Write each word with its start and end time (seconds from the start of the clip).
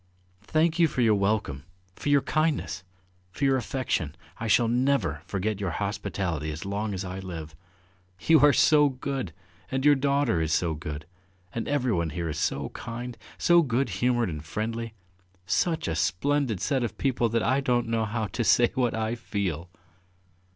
"Thank 0.47 0.79
you 0.79 0.87
for 0.87 1.01
your 1.01 1.13
welcome, 1.13 1.63
for 1.95 2.09
your 2.09 2.23
kindness, 2.23 2.83
for 3.29 3.45
your 3.45 3.55
affection.... 3.55 4.15
I 4.39 4.47
shall 4.47 4.67
never 4.67 5.21
forget 5.27 5.59
your 5.59 5.69
hospitality 5.69 6.51
as 6.51 6.65
long 6.65 6.95
as 6.95 7.05
I 7.05 7.19
live. 7.19 7.53
You 8.19 8.39
are 8.39 8.51
so 8.51 8.89
good, 8.89 9.31
and 9.69 9.85
your 9.85 9.93
daughter 9.93 10.41
is 10.41 10.53
so 10.53 10.73
good, 10.73 11.05
and 11.53 11.67
everyone 11.67 12.09
here 12.09 12.29
is 12.29 12.39
so 12.39 12.69
kind, 12.69 13.15
so 13.37 13.61
good 13.61 13.89
humoured 13.89 14.29
and 14.29 14.43
friendly... 14.43 14.95
Such 15.45 15.87
a 15.87 15.93
splendid 15.93 16.61
set 16.61 16.83
of 16.83 16.97
people 16.97 17.29
that 17.29 17.43
I 17.43 17.61
don't 17.61 17.87
know 17.87 18.05
how 18.05 18.25
to 18.25 18.43
say 18.43 18.71
what 18.73 18.95
I 18.95 19.13
feel!" 19.13 19.69